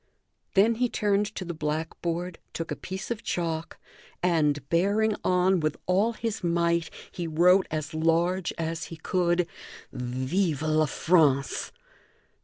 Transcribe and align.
Then 0.55 0.73
he 0.81 0.89
turned 0.89 1.27
to 1.35 1.45
the 1.45 1.53
blackboard, 1.53 2.39
took 2.53 2.71
a 2.71 2.75
piece 2.75 3.11
of 3.11 3.21
chalk, 3.21 3.77
and, 4.23 4.67
bearing 4.67 5.15
on 5.23 5.59
with 5.59 5.77
all 5.85 6.13
his 6.13 6.43
might, 6.43 6.89
he 7.11 7.27
wrote 7.27 7.67
as 7.69 7.93
large 7.93 8.51
as 8.57 8.85
he 8.85 8.95
could: 8.97 9.45
"Vive 9.93 10.63
La 10.63 10.87
France!" 10.87 11.71